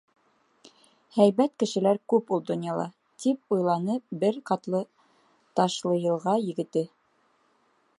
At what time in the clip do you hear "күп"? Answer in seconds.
2.13-2.33